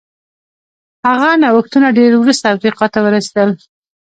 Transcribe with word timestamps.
هغه 1.07 1.29
نوښتونه 1.41 1.87
ډېر 1.97 2.11
وروسته 2.17 2.53
افریقا 2.55 2.85
ته 2.93 2.99
ورسېدل. 3.01 3.49